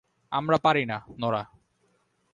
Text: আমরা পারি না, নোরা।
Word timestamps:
আমরা 0.31 0.57
পারি 0.57 0.83
না, 0.85 0.97
নোরা। 1.19 1.43